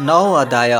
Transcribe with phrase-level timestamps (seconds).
[0.00, 0.72] नौ अध्याय।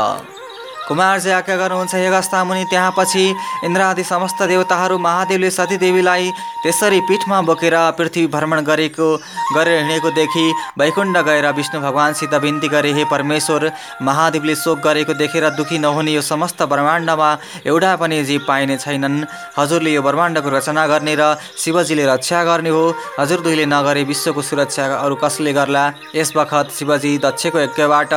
[0.88, 3.24] कुमारजी आज्ञा गर्नुहुन्छ हे गस्ता मुनि त्यहाँ पछि
[3.64, 6.30] इन्द्रादि समस्त देवताहरू महादेवले सतीदेवीलाई
[6.64, 9.08] त्यसरी पिठमा बोकेर पृथ्वी भ्रमण गरेको
[9.54, 10.46] गरेर हिँडेको देखि
[10.80, 13.70] वैकुण्ड गएर विष्णु भगवान्सित बिन्ती गरे हे परमेश्वर
[14.02, 17.28] महादेवले शोक गरेको देखेर दुखी नहुने यो समस्त ब्रह्माण्डमा
[17.66, 19.24] एउटा पनि जीव पाइने छैनन्।
[19.58, 22.84] हजुरले यो ब्रह्माण्डको रचना गर्ने र शिवजीले रक्षा गर्ने हो।
[23.20, 25.84] हजुर दुईले नगरे विश्वको सुरक्षा अरू कसले गर्ला?
[26.16, 28.12] यस बखत शिवजी दक्षको यज्ञबाट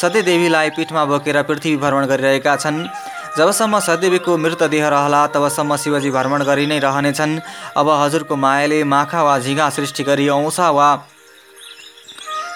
[0.00, 2.86] सतीदेवीलाई पिठमा बोकेर पृथ्वी भ्रमण गरिरहेका छन्।
[3.38, 7.40] जबसम्म सदेवीको मृतदेह रहला तबसम्म शिवजी भ्रमण गरि नै रहनेछन्।
[7.76, 10.90] अब हजुरको मायाले माखा वा झिगा सृष्टि गरी औँसा वा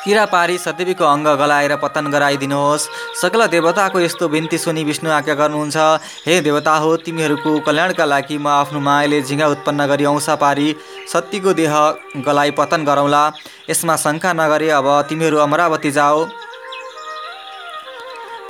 [0.05, 2.87] किरा पारी सदेवीको अङ्ग गलाएर पतन गराइदिनुहोस्।
[3.20, 5.77] सकल देवताको यस्तो बिन्ती सुनि विष्णु आज्ञा गर्नुहुन्छ
[6.27, 10.68] हे देवता हो तिमीहरूको कल्याणका लागि म आफ्नो मायाले झिङ्गा उत्पन्न गरी औँसा पारी
[11.12, 11.74] सत्यको देह
[12.23, 13.23] गलाई पतन गरौँला।
[13.70, 16.24] यसमा शङ्का नगरे अब तिमीहरू अमरावती जाऊ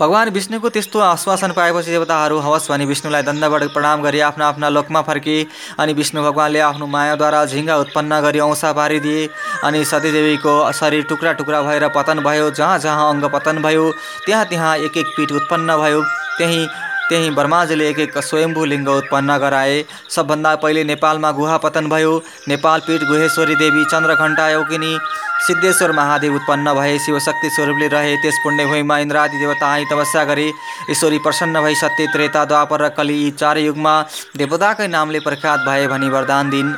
[0.00, 5.00] भगवान् विष्णुको त्यस्तो आश्वासन पाएपछि देवताहरू हवस् भनी विष्णुलाई दण्डबाट प्रणाम गरी आफ्ना आफ्ना लोकमा
[5.02, 5.36] फर्के
[5.80, 9.28] अनि विष्णु भगवान्ले आफ्नो मायाद्वारा झिङ्गा उत्पन्न गरी औँसा पारिदिए
[9.64, 13.90] अनि सतीदेवीको शरीर टुक्रा टुक्रा भएर पतन भयो जहाँ जहाँ अङ्ग पतन भयो
[14.26, 16.02] त्यहाँ त्यहाँ एक एक पिठ उत्पन्न भयो।
[16.38, 16.66] त्यहीँ
[17.08, 22.12] त्यहीँ ब्रह्माजीले एक एक स्वयम्भू लिङ्ग उत्पन्न गराए। सबभन्दा पहिले नेपालमा गुहा पतन भयो।
[22.48, 24.98] नेपाल पीठ गुहेश्वरी देवी चन्द्रघण्टा योगिनी
[25.46, 30.50] सिद्धेश्वर महादेव उत्पन्न भए। शिवशक्ति स्वरूपले रहे। त्यस पुण्यभूमिमा इन्द्रादि देवता आई तपस्या गरे।
[30.90, 33.94] ईश्वरी प्रसन्न भई सत्य त्रेता द्वापर र कली यी चार युगमा
[34.36, 36.74] देवताकै नामले प्रख्यात भए भनी वरदान दिन।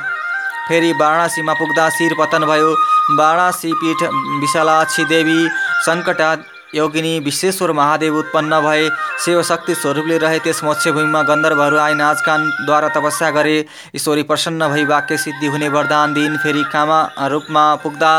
[0.69, 2.69] फेरि वाराणसीमा पुग्दा शिर पतन भयो।
[3.17, 4.03] वाराणसी पीठ
[4.41, 5.39] विशालाक्षी देवी
[5.85, 6.29] सङ्कटा
[6.75, 8.89] योगिनी विश्वेश्वर महादेव उत्पन्न भए।
[9.25, 13.57] शिवशक्ति स्वरूपले रहे त्यस मत्स्यभूमिमा गन्धर्वहरू आई नाचगानद्वारा तपस्या गरे।
[13.95, 18.13] ईश्वरी प्रसन्न भई वाक्य सिद्धि हुने वरदान दिन फेरि कामा रूपमा पुग्दा।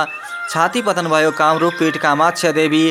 [0.51, 2.91] छाती पतन भयो कामरूप पीठ कामाक्ष देवी।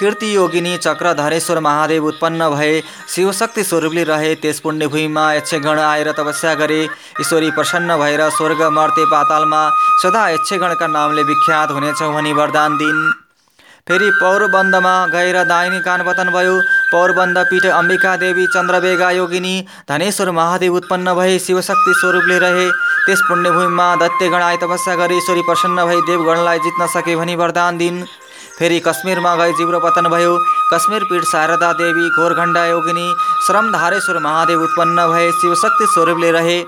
[0.00, 6.82] कीर्ति योगिनी चक्रधरेश्वर महादेव उत्पन्न भए। शिवशक्ति स्वरूपले रहे त्यस पुण्यभूमिमा यक्षगण आएर तपस्या गरे।
[7.20, 9.68] ईश्वरी प्रसन्न भएर स्वर्ग मर्ते पातालमा
[10.02, 13.19] सदा यक्षगणका नामले विख्यात हुनेछौँ भनी वरदान दिन।
[13.90, 16.52] फेरि पौरबन्दमा गएर दाहिनी कान पतन भयो।
[16.90, 19.54] पौरबन्द पीठ अम्बिका देवी चन्द्रबेगा योगिनी
[19.90, 22.68] धनेश्वर महादेव उत्पन्न भए शिवशक्ति स्वरूपले रहे।
[23.06, 28.04] त्यस पुण्यभूमिमा दैत्यगण आए तपस्या गरी ईश्वरी प्रसन्न भई देवगणलाई जित्न सके भनी वरदान दिन।
[28.58, 30.38] फेरि कश्मीरमा गई जिब्रो पतन भयो।
[30.72, 33.08] कश्मीर पीठ शारदा देवी घोरघण्डा योगिनी
[33.46, 36.60] श्रमधारेश्वर महादेव उत्पन्न भए शिवशक्ति स्वरूपले रहे।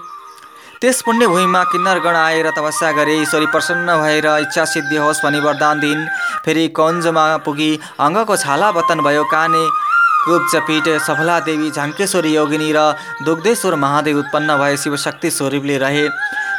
[0.83, 5.99] त्यस पुण्यभूमिमा किन्नरगण आएर तपस्या गरे ईश्वरी प्रसन्न भएर इच्छा सिद्धि होस् भनी वरदान दिन
[6.45, 7.71] फेरि कञ्जमा पुगी
[8.03, 9.63] अङ्गको छाला पतन भयो काने।
[10.25, 12.81] कुब्जपीठ सफला देवी झाङ्केश्वरी योगिनी र
[13.23, 16.07] दुग्धेश्वर महादेव उत्पन्न भए शिवशक्ति स्वरूपले रहे।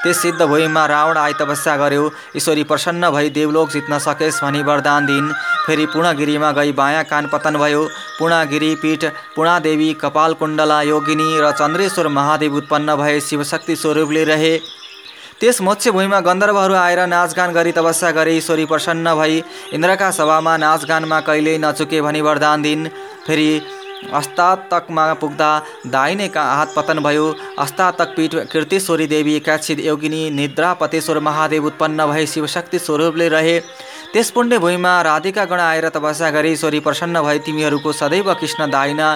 [0.04, 5.06] त्यस सिद्ध भूमिमा रावण आई तपस्या गर्यो। ईश्वरी प्रसन्न भई देवलोक जित्न सकेस् भनी वरदान
[5.06, 5.32] दिन
[5.66, 7.84] फेरि पूर्णगिरीमा गई बायाँ कान पतन भयो।
[8.20, 9.06] पूर्णगिरी पीठ
[9.36, 14.58] पूर्णादेवी कपाल कुण्डला योगिनी र चन्द्रेश्वर महादेव उत्पन्न भए शिवशक्ति स्वरूपले रहे।
[15.40, 19.42] त्यस मोक्षभूमिमा गन्धर्वहरू आएर नाचगान गरी तपस्या गरे। ईश्वरी प्रसन्न भई
[19.74, 22.88] इन्द्रका सभामा नाचगानमा कहिल्यै नचुके भनी वरदान दिन
[23.28, 23.50] फेरि
[24.14, 25.50] अस्तातकमा पुग्दा
[25.88, 32.80] दाहिनेका हात पतन भयो। अस्तातक पीठ कृतेश्वरी देवी एकाक्षी योगिनी निद्रापतेश्वर महादेव उत्पन्न भए शिवशक्ति
[32.80, 33.60] स्वरूपले रहे।
[34.14, 39.14] त्यस पुण्य भूमिमा राधिका गण आएर तपस्या गरी ईश्वरी प्रसन्न भए। तिमीहरूको सदैव कृष्ण दाहिना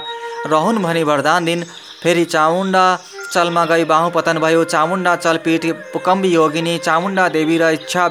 [0.48, 1.66] रहन् भनी वरदान दिन।
[2.04, 2.86] फेरि चामुण्डा
[3.34, 8.08] चलमा गई बाहु पतन भयो। चामुण्डा चलपीठ पुकम्बी योगिनी चामुण्डा देवी र इच्छा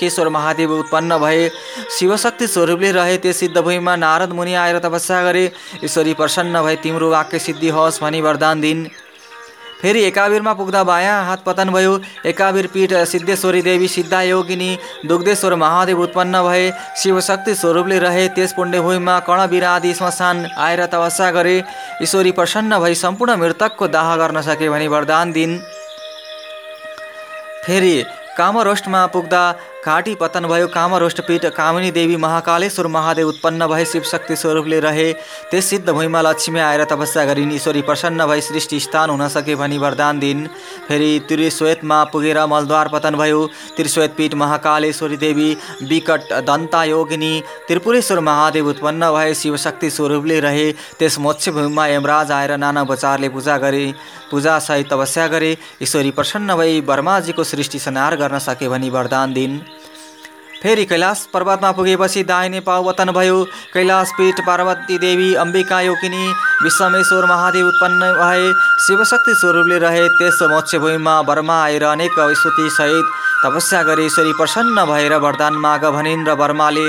[0.00, 1.48] केश्वर महादेव उत्पन्न भए।
[1.98, 5.44] शिवशक्ति स्वरूपले रहे त्यो सिद्धभूमिमा नारद मुनि आएर तपस्या गरे।
[5.84, 8.88] ईश्वरी प्रसन्न भए तिम्रो वाक्य सिद्धि होस् भनी वरदान दिन।
[9.82, 14.76] फेरि एकावीरमा पुग्दा बायाँ हात पतन भयो। एकावीर पीठ सिद्धेश्वरी देवी सिद्धा योगिनी
[15.06, 19.64] दुग्धेश्वर महादेव उत्पन्न भए। शिवशक्ति स्वरूपले रहे त्यस पुण्यभूमिमा कर्णवीर
[19.94, 21.62] श्मशान आएर तपस्या गरे।
[22.02, 25.58] ईश्वरी प्रसन्न भई सम्पूर्ण मृतकको दाह गर्न सके भनी वरदान दिन।
[27.66, 28.04] फेरि
[28.36, 29.42] कामरोष्टमा पुग्दा
[29.86, 35.12] घाँटी पतन भयो कामरोष्टपीठ कामिनी देवी महाकालेश्वर महादेव उत्पन्न भए शिवशक्ति स्वरूपले रहे।
[35.50, 39.78] त्यस सिद्ध भूमिमा लक्ष्मी आएर तपस्या गरिन् ईश्वरी प्रसन्न भई सृष्टि स्थान हुन सके भनी
[39.78, 40.46] वरदान दिन।
[40.88, 49.12] फेरि त्रिश्वेतमा पुगेर मलद्वार पतन भयो। त्रिश्वेतपीठ महाकालेश्वरी देवी विकट दन्ता योगिनी त्रिपुरेश्वर महादेव उत्पन्न
[49.12, 53.84] भए शिवशक्ति स्वरूपले रहे। त्यस मोक्ष भूमिमा यमराज आएर नाना उपचारले पूजा गरे।
[54.30, 59.60] पूजासहित तपस्या गरे। ईश्वरी प्रसन्न भई ब्रह्माजीको सृष्टि सनार गर्न सके भनी वरदान दिन।
[60.64, 66.24] फेरि कैलाश पर्वतमा पुगेपछि दाहिने पाउ वतन भयो। कैलाश पीठ पार्वती देवी अम्बिका योकिनी
[66.64, 68.46] विश्वमेश्वर महादेव उत्पन्न भए।
[68.86, 73.12] शिवशक्ति स्वरूपले रहे त्यस मोक्षभूमिमा बर्मा आएर अनेक सहित
[73.44, 76.86] तपस्या गरी ईश्वरी प्रसन्न भएर वरदान माग भनिन् र बर्माले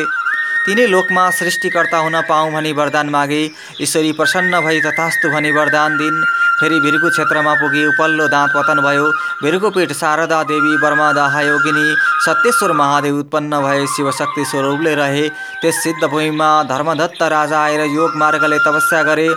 [0.66, 3.42] तिनै लोकमा सृष्टिकर्ता हुन पाऊँ भनी वरदान मागे।
[3.82, 6.24] ईश्वरी प्रसन्न भई तथास्तु भनी वरदान दिन।
[6.60, 9.06] फेरि भिरको क्षेत्रमा पुगे उपल्लो दाँत पतन भयो।
[9.44, 10.78] भिरको पीठ शारदा देवी
[11.14, 11.96] दाहा योगिनी।
[12.26, 15.28] सत्येश्वर महादेव उत्पन्न भए शिवशक्ति स्वरूपले रहे।
[15.62, 19.30] त्यस सिद्ध भूमिमा धर्मदत्त राजा आएर योग मार्गले तपस्या गरे।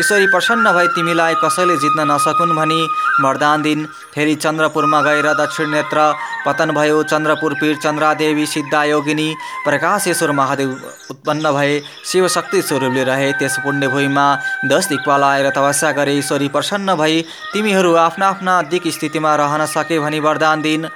[0.00, 2.80] ईश्वरी प्रसन्न भए तिमीलाई कसैले जित्न नसकुन् भनी
[3.22, 6.12] वरदान दिन। फेरि चन्द्रपुरमा गएर दक्षिण नेत्र
[6.46, 9.28] पतन भयो। चन्द्रपुर पीठ चन्द्रादेवी सिद्धा योगिनी।
[9.64, 10.73] प्रकाशेश्वर महादेव
[11.10, 14.26] उत्पन्न भए। शिवशक्ति स्वरूपले रहे त्यस पुण्यभूमिमा
[14.66, 17.22] दस दिक्पाल आएर तपस्या गरे ईश्वरी प्रसन्न भई
[17.52, 20.86] तिमीहरू आफ्ना आफ्ना दिक स्थितिमा रहन सके भनी वरदान दिन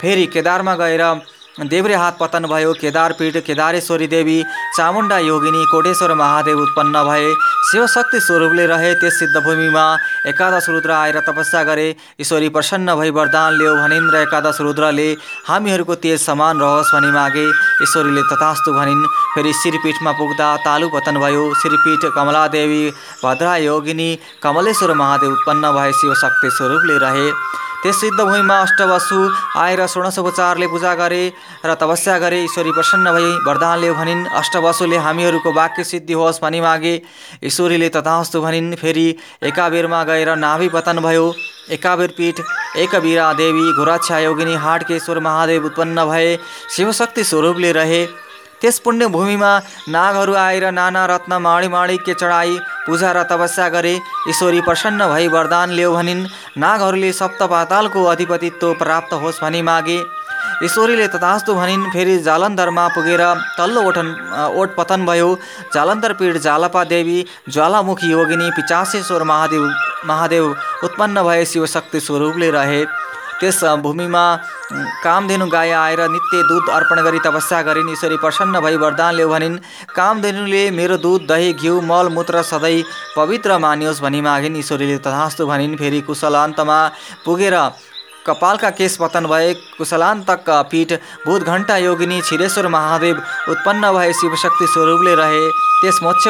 [0.00, 1.02] फेरि केदारमा गएर
[1.58, 4.42] देब्रे हात पतन भयो केदारपीठ केदारेश्वरी देवी
[4.76, 7.32] चामुण्डा योगिनी कोटेश्वर महादेव उत्पन्न भए।
[7.70, 9.84] शिवशक्ति स्वरूपले रहे त्यस सिद्धभूमिमा
[10.28, 11.88] एकादश रुद्र आएर तपस्या गरे।
[12.20, 15.10] ईश्वरी प्रसन्न भई वरदान ल्याऊ भनिन् र एकादश रुद्रले
[15.48, 17.46] हामीहरूको तेज समान रहोस् भनी मागे।
[17.82, 22.82] ईश्वरीले तथास्तु भनिन् फेरि श्रीपीठमा पुग्दा तालु पतन भयो। श्रीपीठ कमलादेवी
[23.24, 24.10] भद्रा योगिनी
[24.42, 27.30] कमलेश्वर महादेव उत्पन्न भए शिवशक्ति स्वरूपले रहे।
[27.82, 29.18] त्यस सिद्धभूमिमा अष्टवसु
[29.56, 31.22] आएर षोडशोपचारले पूजा गरे
[31.64, 36.94] र तपस्या गरे ईश्वरी प्रसन्न भई वरदानले भनिन् अष्टवसुले हामीहरूको वाक्य सिद्धि होस् भनी मागे।
[37.44, 39.06] ईश्वरीले तथास्तु भनिन् फेरि
[39.44, 41.32] एकाबेरमा गएर नाभि पतन भयो।
[41.70, 42.40] एकाबेर पीठ
[42.76, 46.36] एकवीरा देवी घोराछा योगिनी हाटकेश्वर महादेव उत्पन्न भए।
[46.76, 48.06] शिवशक्ति स्वरूपले रहे।
[48.60, 49.52] त्यस पुण्यभूमिमा
[49.88, 53.94] नागहरू आएर नाना रत्न माडी माणिक्य चढाई पूजा र तपस्या गरे
[54.28, 56.26] ईश्वरी प्रसन्न भई वरदान ल्याऊ भनिन्।
[56.58, 59.98] नागहरूले सप्त पातालको अधिपतित्व प्राप्त होस् भनी मागे।
[60.64, 63.22] ईश्वरीले तथास्तु भनिन् फेरि जालन्धरमा पुगेर
[63.58, 64.08] तल्लो ओठन
[64.58, 65.28] ओठ पतन भयो।
[65.74, 67.18] जालन्धर पीठ जालपा देवी
[67.48, 69.64] ज्वालामुखी योगिनी पिचासेश्वर महादेव
[70.06, 70.44] महादेव
[70.84, 72.82] उत्पन्न भए शिवशक्ति स्वरूपले रहे।
[73.40, 74.24] त्यस भूमिमा
[75.04, 79.58] कामधेनु गाई आएर नित्य दुध अर्पण गरी तपस्या गरिन् ईश्वरी प्रसन्न भई वरदान भनिन्
[79.96, 82.82] कामधेनुले मेरो दुध दही घिउ मलमूत्र सधैँ
[83.16, 86.80] पवित्र मानियोस् भनी मागिन्। ईश्वरीले तथास्तु भनिन् फेरि कुशलान्तमा
[87.24, 87.56] पुगेर
[88.26, 90.92] कपालका केश पतन भए कुशलान्तक पीठ
[91.26, 95.44] भूत घण्टा योगिनी छिरेश्वर महादेव उत्पन्न भए शिवशक्ति स्वरूपले रहे।
[95.80, 96.28] त्यस मोक्ष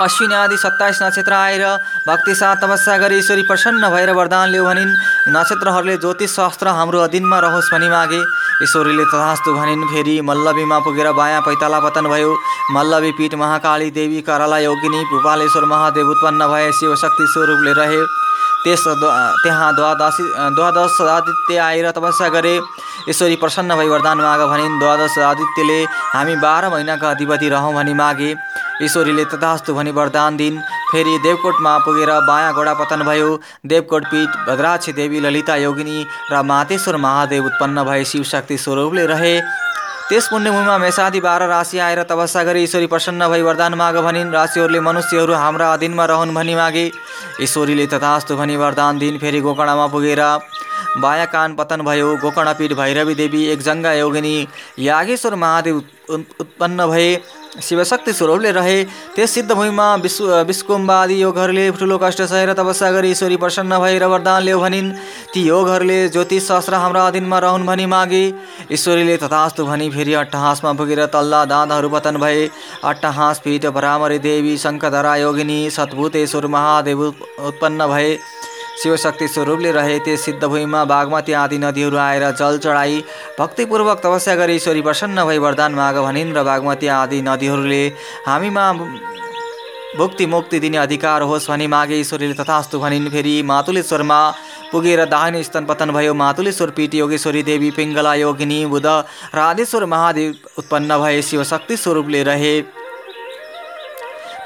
[0.00, 1.64] अश्विनी आदि सत्ताइस नक्षत्र आएर
[2.06, 4.92] भक्ति साथ तपस्या गरी ईश्वरी प्रसन्न भएर वरदान लियो भनिन्।
[5.28, 8.20] नक्षत्रहरूले ज्योतिष शास्त्र हाम्रो अधीनमा रहोस् भनी मागे।
[8.62, 12.30] ईश्वरीले तथास्तु भनिन् फेरि मल्लवीमा पुगेर बायाँ पैताला पतन भयो।
[12.74, 18.00] मल्लवी पीठ महाकाली देवी कराला योगिनी भूपालेश्वर महादेव उत्पन्न भए शिवशक्ति स्वरूपले रहे।
[18.62, 18.84] त्यस
[19.42, 20.24] त्यहाँ द्वादशी
[20.54, 22.54] द्वादश आदित्य आएर तपस्या गरे।
[23.10, 25.82] ईश्वरी प्रसन्न भई वरदान माग भनिन्। द्वादश आदित्यले
[26.14, 28.34] हामी बाह्र महिनाका अधिपति रहौँ भनी मागे।
[28.82, 30.60] ईश्वरीले तथास्तु भनी वरदान दिन।
[30.92, 33.30] फेरि देवकोटमा पुगेर बायाँ घोडा पतन भयो।
[33.66, 39.40] देवकोट पीठ भद्राक्षी देवी ललिता योगिनी र मातेश्वर महादेव उत्पन्न भए शिवशक्ति स्वरूपले रहे।
[40.08, 44.80] त्यस पुण्यभूमिमा मेसादी बाह्र राशि आएर तपस्या गरी ईश्वरी प्रसन्न भई वरदान माग भनिन्। राशिहरूले
[44.80, 46.90] मनुष्यहरू हाम्रा अधीनमा रहन् भनी मागे।
[47.42, 50.22] ईश्वरीले तथास्तु भनी वरदान दिन। फेरि गोकर्णमा पुगेर
[50.96, 54.36] बाया कान पतन भयो गोकर्णपीठ भैरवी देवी एक जङ्गा योगिनी
[54.80, 57.08] यागेश्वर महादेव उत्पन्न भए
[57.62, 58.82] शिवशक्ति स्वरूपले रहे।
[59.14, 64.60] त्यस सिद्धभूमिमा विश्व विश्वकुम्बादी योगहरूले ठुलो कष्ट सहेर तपस्या गरी ईश्वरी प्रसन्न भएर वरदान ल्याउ
[64.60, 64.92] भनिन्।
[65.34, 68.24] ती योगहरूले ज्योतिष शास्त्र हाम्रा अधीनमा रहन् भनी मागे।
[68.72, 72.48] ईश्वरीले तथास्तु भनी फेरि अट्टहाँसमा पुगेर तल्ला दाँतहरू पतन भए।
[72.84, 78.16] अट्टहाँस पीठ भरामरी देवी शङ्खधरा योगिनी सद्भूतेश्वर महादेव उत्पन्न भए।
[78.78, 83.02] शिवशक्ति स्वरूपले रहे त्यस सिद्धभूमिमा बागमती आदि नदीहरू आएर जल चढाई
[83.38, 87.82] भक्तिपूर्वक तपस्या गरी ईश्वरी प्रसन्न भई वरदान माग भनिन् र बागमती आदि नदीहरूले
[88.26, 88.72] हामीमा
[89.96, 94.20] भुक्ति मुक्ति दिने अधिकार होस् भनी मागे ईश्वरीले तथास्तु भनिन्। फेरि मातुलेश्वरमा
[94.72, 98.86] पुगेर दाहिने स्तन पतन भयो। मातुलेश्वर पीठ योगेश्वरी देवी पिङ्गला योगिनी बुध
[99.34, 102.54] राधेश्वर महादेव उत्पन्न भए शिवशक्ति स्वरूपले रहे।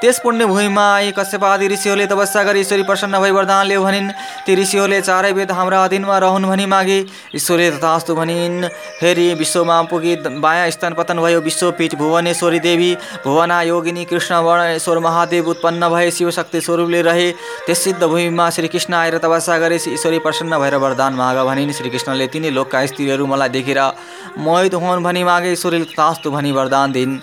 [0.03, 4.09] त्यस पुण्यभूमिमा आई कश्यप आदि ऋषिहरूले तपस्या गरी ईश्वरी प्रसन्न भई वरदान ल्याउ भनिन्।
[4.47, 6.99] ती ऋषिहरूले चारै वेद हाम्रा अधीनमा रहन् भनी मागे।
[7.31, 8.67] ईश्वरले तथास्तु भनिन्
[8.99, 12.91] फेरि विश्वमा पुगी बायाँ स्थान पतन भयो। विश्वपीठ भुवनेश्वरी देवी
[13.25, 17.31] भुवना योगिनी कृष्ण वर्णेश्वर महादेव उत्पन्न भए। शिवशक्ति स्वरूपले रहे।
[17.67, 22.51] त्यस सिद्ध भूमिमा श्रीकृष्ण आएर तपस्या गरे। ईश्वरी प्रसन्न भएर वरदान माग भनिन्। श्रीकृष्णले तिनी
[22.51, 23.81] लोकका स्त्रीहरू मलाई देखेर
[24.39, 27.19] मोहित हुन् भनी मागे। ईश्वरले तथास्तु भनी वरदान दिन्।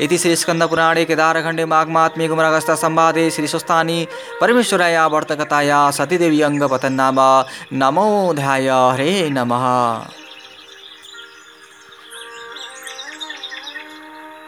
[0.00, 4.06] इति श्रीस्कन्दपुराणे केदारखण्डे माघमात्म्ये गुमरागस्ता संवादे श्रीस्वस्थानि
[4.40, 7.18] परमेश्वराया वर्तकताया सतीदेवी अङ्गपतन्नाम।
[7.72, 9.66] नमोऽध्याय हरे नमः।